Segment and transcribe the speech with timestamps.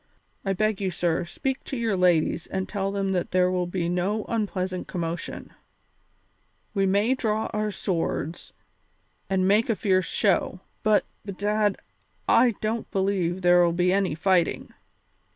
[0.43, 3.87] I beg you, sir, speak to your ladies and tell them that there will be
[3.87, 5.53] no unpleasant commotion;
[6.73, 8.51] we may draw our swords
[9.29, 11.77] and make a fierce show, but, bedad,
[12.27, 14.73] I don't believe there'll be any fighting.